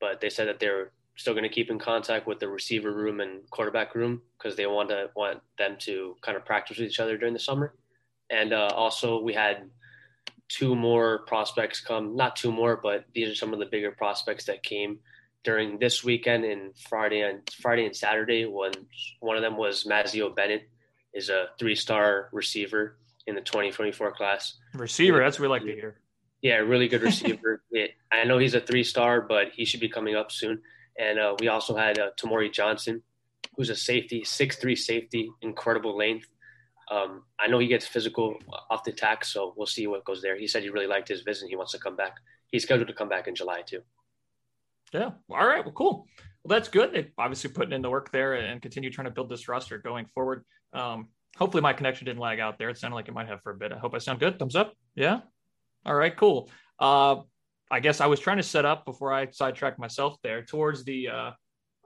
but 0.00 0.20
they 0.20 0.28
said 0.28 0.48
that 0.48 0.60
they 0.60 0.68
were 0.68 0.92
still 1.16 1.32
going 1.32 1.44
to 1.44 1.54
keep 1.54 1.70
in 1.70 1.78
contact 1.78 2.26
with 2.26 2.40
the 2.40 2.48
receiver 2.48 2.92
room 2.92 3.20
and 3.20 3.48
quarterback 3.50 3.94
room 3.94 4.22
because 4.36 4.56
they 4.56 4.66
want 4.66 4.88
to 4.90 5.10
want 5.16 5.40
them 5.58 5.76
to 5.78 6.16
kind 6.22 6.36
of 6.36 6.44
practice 6.44 6.78
with 6.78 6.88
each 6.88 7.00
other 7.00 7.16
during 7.16 7.34
the 7.34 7.40
summer. 7.40 7.74
And 8.30 8.52
uh, 8.52 8.70
also, 8.74 9.20
we 9.20 9.32
had 9.32 9.70
two 10.50 10.74
more 10.74 11.20
prospects 11.20 11.80
come. 11.80 12.16
Not 12.16 12.36
two 12.36 12.52
more, 12.52 12.78
but 12.82 13.06
these 13.14 13.28
are 13.28 13.34
some 13.34 13.52
of 13.52 13.60
the 13.60 13.66
bigger 13.66 13.92
prospects 13.92 14.44
that 14.46 14.62
came 14.62 14.98
during 15.44 15.78
this 15.78 16.04
weekend 16.04 16.44
and 16.44 16.76
Friday 16.76 17.22
and 17.22 17.48
Friday 17.62 17.86
and 17.86 17.96
Saturday. 17.96 18.44
When 18.44 18.72
one 19.20 19.36
of 19.36 19.42
them 19.42 19.56
was 19.56 19.84
Mazeo 19.84 20.34
Bennett, 20.34 20.68
is 21.14 21.28
a 21.28 21.46
three-star 21.58 22.28
receiver 22.32 22.98
in 23.26 23.34
the 23.34 23.40
2024 23.40 24.12
class. 24.12 24.56
Receiver, 24.74 25.18
that's 25.18 25.38
what 25.38 25.44
we 25.44 25.48
like 25.48 25.62
to 25.62 25.72
hear. 25.72 26.00
Yeah, 26.42 26.56
really 26.56 26.88
good 26.88 27.02
receiver. 27.10 27.62
it, 27.70 27.92
I 28.12 28.24
know 28.24 28.38
he's 28.38 28.54
a 28.54 28.60
three-star, 28.60 29.22
but 29.22 29.48
he 29.52 29.64
should 29.64 29.80
be 29.80 29.88
coming 29.88 30.14
up 30.14 30.30
soon. 30.30 30.60
And 30.98 31.18
uh, 31.18 31.36
we 31.40 31.48
also 31.48 31.76
had 31.76 31.98
uh, 31.98 32.10
Tamori 32.20 32.52
Johnson, 32.52 33.02
who's 33.56 33.70
a 33.70 33.76
safety, 33.76 34.24
six-three 34.24 34.76
safety, 34.76 35.30
incredible 35.42 35.96
length. 35.96 36.28
Um, 36.90 37.22
I 37.38 37.46
know 37.46 37.58
he 37.58 37.68
gets 37.68 37.86
physical 37.86 38.36
off 38.68 38.82
the 38.84 38.92
tack, 38.92 39.24
so 39.24 39.54
we'll 39.56 39.66
see 39.66 39.86
what 39.86 40.04
goes 40.04 40.20
there. 40.22 40.36
He 40.36 40.48
said 40.48 40.62
he 40.62 40.70
really 40.70 40.88
liked 40.88 41.08
his 41.08 41.22
visit. 41.22 41.48
He 41.48 41.56
wants 41.56 41.72
to 41.72 41.78
come 41.78 41.96
back. 41.96 42.16
He's 42.50 42.64
scheduled 42.64 42.88
to 42.88 42.94
come 42.94 43.08
back 43.08 43.28
in 43.28 43.34
July 43.34 43.62
too. 43.62 43.80
Yeah. 44.92 45.10
All 45.30 45.46
right. 45.46 45.64
Well, 45.64 45.74
cool. 45.74 46.08
Well, 46.42 46.58
that's 46.58 46.68
good. 46.68 46.92
They 46.92 47.12
obviously 47.16 47.50
putting 47.50 47.72
in 47.72 47.82
the 47.82 47.90
work 47.90 48.10
there 48.10 48.34
and 48.34 48.60
continue 48.60 48.90
trying 48.90 49.04
to 49.04 49.12
build 49.12 49.28
this 49.28 49.48
roster 49.48 49.78
going 49.78 50.06
forward. 50.06 50.44
Um, 50.72 51.08
hopefully 51.36 51.62
my 51.62 51.72
connection 51.72 52.06
didn't 52.06 52.20
lag 52.20 52.40
out 52.40 52.58
there. 52.58 52.70
It 52.70 52.78
sounded 52.78 52.96
like 52.96 53.06
it 53.06 53.14
might 53.14 53.28
have 53.28 53.42
for 53.42 53.52
a 53.52 53.56
bit. 53.56 53.72
I 53.72 53.78
hope 53.78 53.94
I 53.94 53.98
sound 53.98 54.18
good. 54.18 54.38
Thumbs 54.38 54.56
up. 54.56 54.74
Yeah. 54.96 55.20
All 55.86 55.94
right, 55.94 56.16
cool. 56.16 56.50
Uh, 56.78 57.16
I 57.70 57.78
guess 57.80 58.00
I 58.00 58.06
was 58.06 58.18
trying 58.18 58.38
to 58.38 58.42
set 58.42 58.64
up 58.64 58.84
before 58.84 59.12
I 59.12 59.30
sidetracked 59.30 59.78
myself 59.78 60.16
there 60.22 60.42
towards 60.42 60.82
the, 60.84 61.08
uh, 61.08 61.30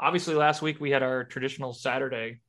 obviously 0.01 0.35
last 0.35 0.63
week 0.63 0.81
we 0.81 0.91
had 0.91 1.03
our 1.03 1.25
traditional 1.25 1.75
Saturday 1.75 2.41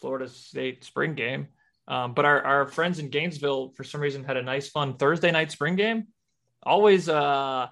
Florida 0.00 0.28
State 0.28 0.84
spring 0.84 1.14
game. 1.14 1.48
Um, 1.88 2.14
but 2.14 2.24
our, 2.24 2.42
our 2.42 2.66
friends 2.66 2.98
in 2.98 3.08
Gainesville, 3.08 3.72
for 3.74 3.82
some 3.82 4.00
reason, 4.00 4.22
had 4.22 4.36
a 4.36 4.42
nice, 4.42 4.68
fun 4.68 4.96
Thursday 4.96 5.30
night 5.30 5.50
spring 5.50 5.74
game. 5.74 6.08
Always 6.62 7.08
uh, 7.08 7.68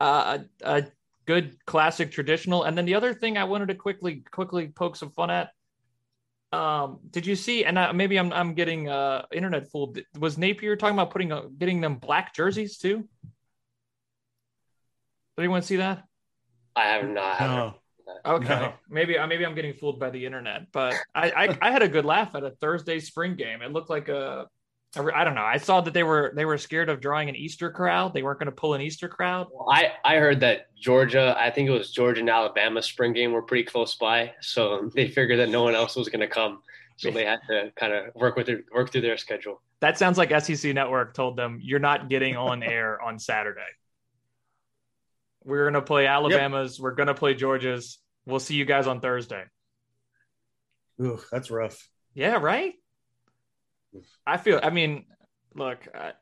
a, 0.00 0.40
a 0.62 0.84
good 1.26 1.56
classic 1.66 2.10
traditional. 2.10 2.64
And 2.64 2.76
then 2.76 2.86
the 2.86 2.94
other 2.94 3.12
thing 3.12 3.36
I 3.36 3.44
wanted 3.44 3.68
to 3.68 3.74
quickly 3.74 4.24
quickly 4.30 4.68
poke 4.68 4.96
some 4.96 5.10
fun 5.10 5.30
at 5.30 5.50
um, 6.52 7.00
did 7.10 7.26
you 7.26 7.36
see? 7.36 7.64
And 7.64 7.78
I, 7.78 7.92
maybe 7.92 8.18
I'm 8.18 8.32
I'm 8.32 8.54
getting 8.54 8.88
uh, 8.88 9.26
internet 9.32 9.70
fooled. 9.70 9.98
Was 10.18 10.38
Napier 10.38 10.76
talking 10.76 10.94
about 10.94 11.10
putting 11.10 11.32
a, 11.32 11.48
getting 11.48 11.80
them 11.80 11.96
black 11.96 12.34
jerseys 12.34 12.78
too? 12.78 13.06
Did 15.36 15.44
anyone 15.44 15.62
see 15.62 15.76
that? 15.76 16.04
I 16.74 16.84
have 16.86 17.08
not. 17.08 17.40
No. 17.40 17.74
Okay, 18.28 18.48
No. 18.48 18.74
maybe 18.88 19.18
uh, 19.18 19.26
maybe 19.26 19.46
I'm 19.46 19.54
getting 19.54 19.74
fooled 19.74 19.98
by 19.98 20.10
the 20.10 20.24
internet, 20.24 20.70
but 20.72 20.94
I, 21.14 21.30
I 21.30 21.58
I 21.68 21.70
had 21.70 21.82
a 21.82 21.88
good 21.88 22.04
laugh 22.04 22.34
at 22.34 22.44
a 22.44 22.50
Thursday 22.50 23.00
spring 23.00 23.36
game. 23.36 23.62
It 23.62 23.72
looked 23.72 23.90
like 23.90 24.08
a 24.08 24.48
I 24.96 25.22
don't 25.24 25.34
know. 25.34 25.42
I 25.42 25.58
saw 25.58 25.82
that 25.82 25.92
they 25.92 26.02
were 26.02 26.32
they 26.34 26.46
were 26.46 26.56
scared 26.56 26.88
of 26.88 27.00
drawing 27.00 27.28
an 27.28 27.36
Easter 27.36 27.70
crowd. 27.70 28.14
They 28.14 28.22
weren't 28.22 28.38
going 28.38 28.46
to 28.46 28.52
pull 28.52 28.72
an 28.72 28.80
Easter 28.80 29.08
crowd. 29.08 29.48
I, 29.70 29.92
I 30.02 30.16
heard 30.16 30.40
that 30.40 30.74
Georgia, 30.76 31.36
I 31.38 31.50
think 31.50 31.68
it 31.68 31.72
was 31.72 31.90
Georgia 31.92 32.20
and 32.20 32.30
Alabama 32.30 32.82
spring 32.82 33.12
game 33.12 33.32
were 33.32 33.42
pretty 33.42 33.64
close 33.64 33.96
by, 33.96 34.32
so 34.40 34.90
they 34.94 35.08
figured 35.08 35.38
that 35.40 35.50
no 35.50 35.62
one 35.62 35.74
else 35.74 35.94
was 35.94 36.08
going 36.08 36.20
to 36.20 36.26
come, 36.26 36.62
so 36.96 37.10
they 37.10 37.26
had 37.26 37.40
to 37.50 37.70
kind 37.76 37.92
of 37.92 38.14
work 38.14 38.36
with 38.36 38.46
their, 38.46 38.60
work 38.74 38.90
through 38.90 39.02
their 39.02 39.18
schedule. 39.18 39.60
That 39.80 39.98
sounds 39.98 40.16
like 40.16 40.30
SEC 40.40 40.74
Network 40.74 41.14
told 41.14 41.36
them 41.36 41.60
you're 41.62 41.78
not 41.78 42.08
getting 42.08 42.36
on 42.36 42.62
air 42.64 43.00
on 43.00 43.18
Saturday. 43.18 43.60
We're 45.44 45.64
going 45.64 45.74
to 45.74 45.82
play 45.82 46.06
Alabama's. 46.06 46.80
We're 46.80 46.94
going 46.94 47.06
to 47.08 47.14
play 47.14 47.34
Georgia's. 47.34 47.98
We'll 48.28 48.40
see 48.40 48.56
you 48.56 48.66
guys 48.66 48.86
on 48.86 49.00
Thursday. 49.00 49.44
Ooh, 51.00 51.18
that's 51.32 51.50
rough. 51.50 51.88
Yeah, 52.12 52.34
right. 52.34 52.74
I 54.26 54.36
feel. 54.36 54.60
I 54.62 54.68
mean, 54.68 55.06
look, 55.54 55.78
I, 55.94 56.12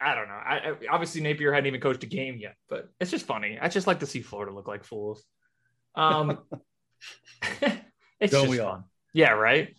I 0.00 0.14
don't 0.14 0.28
know. 0.28 0.34
I, 0.34 0.56
I 0.56 0.74
obviously 0.90 1.20
Napier 1.20 1.52
hadn't 1.52 1.66
even 1.66 1.82
coached 1.82 2.02
a 2.02 2.06
game 2.06 2.38
yet, 2.38 2.54
but 2.70 2.88
it's 2.98 3.10
just 3.10 3.26
funny. 3.26 3.58
I 3.60 3.68
just 3.68 3.86
like 3.86 4.00
to 4.00 4.06
see 4.06 4.22
Florida 4.22 4.54
look 4.54 4.68
like 4.68 4.84
fools. 4.84 5.22
Um, 5.94 6.38
it's 8.20 8.32
Don't 8.32 8.44
just 8.44 8.48
we 8.48 8.60
all? 8.60 8.88
Yeah, 9.12 9.32
right. 9.32 9.76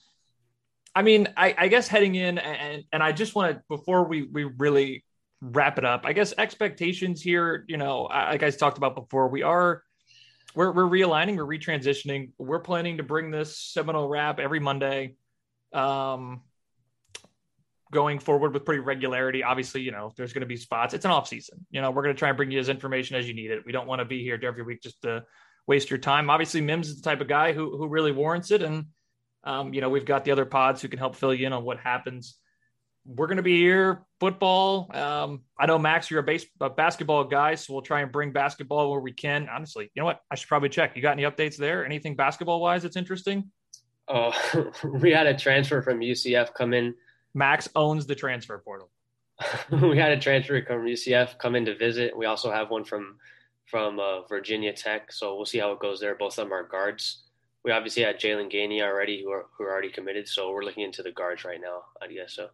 I 0.94 1.02
mean, 1.02 1.30
I, 1.36 1.56
I 1.58 1.68
guess 1.68 1.88
heading 1.88 2.14
in 2.14 2.38
and 2.38 2.84
and 2.94 3.02
I 3.02 3.12
just 3.12 3.34
want 3.34 3.56
to 3.56 3.64
before 3.70 4.08
we 4.08 4.22
we 4.22 4.44
really 4.44 5.04
wrap 5.42 5.80
it 5.80 5.86
up. 5.86 6.02
I 6.06 6.14
guess 6.14 6.32
expectations 6.38 7.24
here. 7.24 7.66
You 7.68 7.78
know, 7.78 8.06
I- 8.06 8.34
like 8.34 8.44
I 8.44 8.52
talked 8.52 8.78
about 8.78 8.94
before, 8.96 9.30
we 9.30 9.42
are 9.42 9.82
we're 10.56 10.72
we're 10.72 10.84
realigning, 10.84 11.38
we're 11.38 11.46
retransitioning. 11.46 12.32
We're 12.38 12.60
planning 12.60 12.98
to 12.98 13.04
bring 13.04 13.32
this 13.32 13.58
Seminole 13.58 14.08
wrap 14.08 14.40
every 14.40 14.60
Monday. 14.60 15.16
Um, 15.74 16.42
going 17.92 18.20
forward 18.20 18.54
with 18.54 18.66
pretty 18.66 18.80
regularity. 18.80 19.44
Obviously, 19.44 19.82
you 19.82 19.92
know, 19.92 20.12
there's 20.16 20.34
going 20.34 20.42
to 20.42 20.48
be 20.48 20.56
spots. 20.56 20.94
It's 20.94 21.06
an 21.06 21.12
off 21.12 21.28
season. 21.28 21.66
You 21.70 21.82
know, 21.82 21.92
we're 21.92 22.04
going 22.04 22.16
to 22.16 22.20
try 22.20 22.30
and 22.30 22.38
bring 22.38 22.50
you 22.50 22.60
as 22.60 22.70
information 22.70 23.18
as 23.18 23.28
you 23.28 23.34
need 23.34 23.52
it. 23.52 23.66
We 23.66 23.72
don't 23.72 23.88
want 23.88 24.00
to 24.00 24.06
be 24.06 24.24
here 24.24 24.40
every 24.42 24.64
week 24.64 24.82
just 24.82 25.02
to 25.02 25.26
waste 25.68 25.90
your 25.90 26.00
time. 26.00 26.30
Obviously, 26.30 26.62
Mims 26.62 26.88
is 26.88 26.96
the 26.96 27.04
type 27.04 27.22
of 27.22 27.28
guy 27.28 27.54
who 27.54 27.78
who 27.78 27.88
really 27.88 28.12
warrants 28.12 28.52
it, 28.52 28.62
and 28.62 28.86
um, 29.44 29.74
you 29.74 29.82
know, 29.82 29.90
we've 29.90 30.06
got 30.06 30.26
the 30.26 30.32
other 30.32 30.46
pods 30.46 30.82
who 30.82 30.88
can 30.88 31.00
help 31.00 31.16
fill 31.16 31.34
you 31.34 31.46
in 31.46 31.54
on 31.54 31.64
what 31.64 31.80
happens. 31.80 32.36
We're 33.06 33.28
going 33.28 33.38
to 33.38 33.44
be 33.44 33.60
here. 33.60 34.04
Football. 34.20 34.90
Um, 34.96 35.42
I 35.60 35.66
know 35.66 35.80
Max, 35.80 36.12
you're 36.12 36.20
a, 36.20 36.24
base, 36.24 36.46
a 36.60 36.70
basketball 36.70 37.24
guy, 37.24 37.56
so 37.56 37.74
we'll 37.74 37.82
try 37.82 38.02
and 38.02 38.12
bring 38.12 38.32
basketball 38.32 38.92
where 38.92 39.00
we 39.00 39.12
can. 39.12 39.50
Honestly, 39.50 39.90
you 39.94 40.02
know 40.02 40.06
what? 40.06 40.22
I 40.30 40.36
should 40.36 40.48
probably 40.48 40.70
check. 40.70 40.96
You 40.96 41.02
got 41.02 41.14
any 41.14 41.24
updates 41.24 41.58
there? 41.58 41.86
Anything 41.86 42.16
basketball 42.16 42.62
wise 42.62 42.84
that's 42.84 42.96
interesting? 42.96 43.50
Uh, 44.08 44.32
we 44.84 45.12
had 45.12 45.26
a 45.26 45.36
transfer 45.36 45.82
from 45.82 46.00
UCF 46.00 46.54
come 46.54 46.74
in. 46.74 46.94
Max 47.34 47.70
owns 47.76 48.06
the 48.06 48.16
transfer 48.16 48.60
portal. 48.60 48.92
we 49.72 49.98
had 49.98 50.12
a 50.12 50.20
transfer 50.20 50.64
from 50.64 50.86
UCF 50.86 51.38
come 51.40 51.56
in 51.56 51.66
to 51.66 51.76
visit. 51.76 52.16
We 52.16 52.26
also 52.26 52.52
have 52.52 52.70
one 52.70 52.84
from 52.84 53.18
from 53.66 54.00
uh, 54.00 54.24
Virginia 54.28 54.74
Tech, 54.74 55.14
so 55.14 55.36
we'll 55.36 55.46
see 55.46 55.58
how 55.58 55.72
it 55.72 55.80
goes 55.80 56.02
there. 56.02 56.14
Both 56.16 56.38
of 56.38 56.46
them 56.46 56.54
are 56.54 56.68
guards. 56.68 57.24
We 57.64 57.72
obviously 57.72 58.04
had 58.04 58.20
Jaylan 58.20 58.52
Gainey 58.52 58.82
already, 58.82 59.24
who 59.24 59.32
are 59.32 59.46
who 59.58 59.64
are 59.64 59.72
already 59.72 59.90
committed. 59.90 60.28
So 60.28 60.52
we're 60.52 60.64
looking 60.64 60.84
into 60.84 61.04
the 61.04 61.12
guards 61.12 61.46
right 61.46 61.62
now. 61.62 61.84
I 62.02 62.08
guess 62.08 62.34
so. 62.36 62.50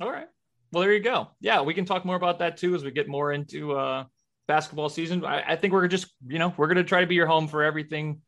All 0.00 0.10
right. 0.10 0.28
Well, 0.72 0.82
there 0.82 0.94
you 0.94 1.00
go. 1.00 1.28
Yeah, 1.40 1.62
we 1.62 1.74
can 1.74 1.84
talk 1.84 2.04
more 2.04 2.16
about 2.16 2.38
that 2.38 2.56
too 2.56 2.74
as 2.74 2.82
we 2.82 2.90
get 2.90 3.08
more 3.08 3.32
into 3.32 3.72
uh, 3.72 4.04
basketball 4.48 4.88
season. 4.88 5.24
I, 5.24 5.52
I 5.52 5.56
think 5.56 5.72
we're 5.72 5.88
just, 5.88 6.06
you 6.26 6.38
know, 6.38 6.54
we're 6.56 6.68
going 6.68 6.76
to 6.76 6.84
try 6.84 7.00
to 7.02 7.06
be 7.06 7.16
your 7.16 7.26
home 7.26 7.48
for 7.48 7.62
everything 7.62 8.22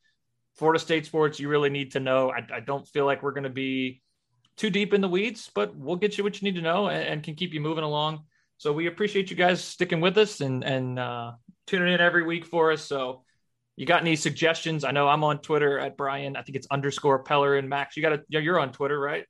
Florida 0.56 0.78
State 0.78 1.06
sports 1.06 1.40
you 1.40 1.48
really 1.48 1.70
need 1.70 1.92
to 1.92 2.00
know. 2.00 2.30
I, 2.30 2.46
I 2.56 2.60
don't 2.60 2.86
feel 2.88 3.06
like 3.06 3.22
we're 3.22 3.32
going 3.32 3.44
to 3.44 3.50
be 3.50 4.02
too 4.56 4.68
deep 4.68 4.92
in 4.92 5.00
the 5.00 5.08
weeds, 5.08 5.50
but 5.54 5.74
we'll 5.74 5.96
get 5.96 6.18
you 6.18 6.24
what 6.24 6.40
you 6.40 6.46
need 6.46 6.56
to 6.56 6.62
know 6.62 6.88
and, 6.88 7.08
and 7.08 7.22
can 7.22 7.36
keep 7.36 7.54
you 7.54 7.60
moving 7.60 7.84
along. 7.84 8.24
So 8.58 8.72
we 8.72 8.86
appreciate 8.86 9.30
you 9.30 9.36
guys 9.36 9.64
sticking 9.64 10.00
with 10.00 10.18
us 10.18 10.40
and 10.40 10.62
and 10.62 10.98
uh, 10.98 11.32
tuning 11.66 11.94
in 11.94 12.00
every 12.00 12.24
week 12.24 12.44
for 12.44 12.70
us. 12.70 12.82
So 12.82 13.24
you 13.76 13.86
got 13.86 14.02
any 14.02 14.14
suggestions? 14.14 14.84
I 14.84 14.90
know 14.90 15.08
I'm 15.08 15.24
on 15.24 15.38
Twitter 15.38 15.78
at 15.78 15.96
Brian. 15.96 16.36
I 16.36 16.42
think 16.42 16.56
it's 16.56 16.66
underscore 16.70 17.24
Peller 17.24 17.58
and 17.58 17.68
Max. 17.68 17.96
You 17.96 18.02
got 18.02 18.10
to, 18.10 18.22
yeah, 18.28 18.40
you're 18.40 18.60
on 18.60 18.72
Twitter, 18.72 19.00
right? 19.00 19.24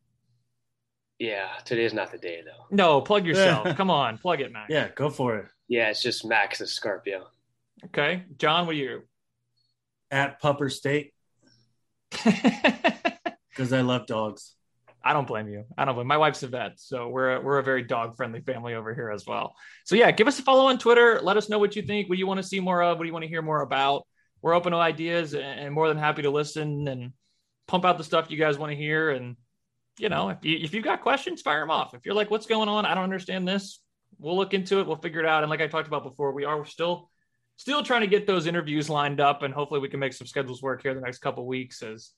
Yeah, 1.19 1.49
today's 1.65 1.95
not 1.95 2.11
the 2.11 2.19
day 2.19 2.43
though. 2.45 2.67
No, 2.71 3.01
plug 3.01 3.27
yourself. 3.27 3.77
Come 3.77 3.91
on, 3.91 4.19
plug 4.19 4.41
it, 4.41 4.53
Max. 4.53 4.67
Yeah, 4.71 4.89
go 4.95 5.11
for 5.11 5.37
it. 5.37 5.47
Yeah, 5.69 5.89
it's 5.89 6.03
just 6.03 6.25
Max 6.25 6.61
Escarpio. 6.61 7.25
Okay, 7.87 8.25
John, 8.39 8.67
what 8.67 8.75
are 8.75 8.79
you? 8.79 9.03
At 10.11 10.43
Pupper 10.43 10.71
State 10.71 11.13
because 12.13 13.73
I 13.73 13.81
love 13.81 14.07
dogs. 14.07 14.55
I 15.05 15.13
don't 15.13 15.27
blame 15.27 15.49
you. 15.49 15.65
I 15.77 15.85
don't 15.85 15.97
blame. 15.97 16.07
My 16.07 16.17
wife's 16.17 16.43
a 16.45 16.49
vet, 16.49 16.79
so 16.79 17.09
we're 17.09 17.37
a, 17.37 17.41
we're 17.41 17.59
a 17.59 17.65
very 17.65 17.83
dog 17.83 18.17
friendly 18.17 18.41
family 18.41 18.75
over 18.75 18.95
here 18.95 19.11
as 19.11 19.27
well. 19.27 19.57
So 19.85 19.97
yeah, 19.97 20.11
give 20.13 20.29
us 20.29 20.39
a 20.39 20.43
follow 20.43 20.67
on 20.67 20.79
Twitter. 20.79 21.21
Let 21.23 21.37
us 21.37 21.49
know 21.49 21.59
what 21.59 21.75
you 21.75 21.83
think. 21.83 22.09
What 22.09 22.19
you 22.19 22.27
want 22.27 22.39
to 22.39 22.47
see 22.47 22.61
more 22.61 22.83
of? 22.83 22.99
What 22.99 23.05
do 23.05 23.09
you 23.09 23.13
want 23.13 23.25
to 23.25 23.29
hear 23.29 23.43
more 23.43 23.63
about? 23.63 24.07
We're 24.43 24.55
open 24.55 24.73
to 24.73 24.79
ideas 24.79 25.35
and 25.35 25.75
more 25.75 25.89
than 25.89 25.99
happy 25.99 26.23
to 26.23 26.31
listen 26.31 26.87
and 26.87 27.13
pump 27.67 27.85
out 27.85 27.99
the 27.99 28.05
stuff 28.05 28.31
you 28.31 28.39
guys 28.39 28.59
want 28.59 28.71
to 28.71 28.77
hear. 28.77 29.11
And 29.11 29.37
you 30.03 30.09
know, 30.09 30.31
if 30.31 30.45
you 30.45 30.59
if 30.61 30.75
you've 30.75 30.83
got 30.83 31.01
questions, 31.01 31.43
fire 31.43 31.61
them 31.61 31.71
off. 31.71 31.95
If 31.95 32.05
you're 32.05 32.17
like, 32.17 32.29
what's 32.29 32.47
going 32.47 32.69
on? 32.69 32.85
I 32.85 32.93
don't 32.95 33.05
understand 33.05 33.47
this. 33.47 33.79
We'll 34.19 34.37
look 34.37 34.53
into 34.53 34.81
it. 34.81 34.87
We'll 34.87 34.97
figure 34.97 35.21
it 35.21 35.27
out. 35.27 35.45
And 35.45 35.51
like 35.51 35.61
I 35.61 35.69
talked 35.69 35.87
about 35.87 36.03
before, 36.03 36.33
we 36.33 36.45
are 36.45 36.67
still 36.67 37.09
still 37.57 37.85
trying 37.85 38.01
to 38.01 38.09
get 38.09 38.27
those 38.27 38.49
interviews 38.49 38.91
lined 38.91 39.21
up, 39.21 39.45
and 39.45 39.55
hopefully 39.55 39.79
we 39.79 39.89
can 39.89 40.01
make 40.01 40.13
some 40.13 40.27
schedules 40.27 40.61
work 40.61 40.83
here 40.83 40.93
the 40.93 41.01
next 41.01 41.19
couple 41.19 41.47
weeks 41.47 41.83
as 41.83 42.11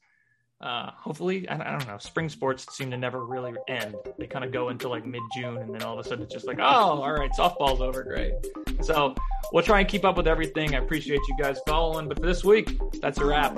uh, 0.63 0.93
hopefully, 0.97 1.47
I, 1.47 1.57
I, 1.57 1.73
don't 1.73 1.87
know. 1.87 1.99
Spring 1.99 2.31
sports 2.31 2.75
seem 2.75 2.91
to 2.91 2.97
never 2.97 3.27
really 3.27 3.53
end. 3.69 3.97
They 4.19 4.27
kind 4.27 4.47
of 4.47 4.53
go 4.53 4.71
into 4.71 4.89
like 4.89 5.05
mid 5.05 5.21
June, 5.37 5.59
and 5.59 5.75
then 5.75 5.83
all 5.83 5.99
of 5.99 6.07
a 6.07 6.09
sudden 6.09 6.25
it's 6.25 6.33
just 6.33 6.47
like, 6.47 6.59
oh, 6.59 6.63
all 6.63 7.13
right, 7.13 7.31
softball's 7.39 7.83
over. 7.83 8.03
Great. 8.03 8.33
So 8.81 9.15
we'll 9.53 9.63
try 9.63 9.81
and 9.81 9.89
keep 9.89 10.07
up 10.07 10.17
with 10.17 10.27
everything. 10.27 10.75
I 10.75 10.79
appreciate 10.79 11.21
you 11.29 11.37
guys 11.39 11.59
following. 11.67 12.09
But 12.09 12.19
for 12.19 12.27
this 12.27 12.45
week, 12.45 12.81
that's 13.03 13.19
a 13.19 13.27
wrap. 13.27 13.55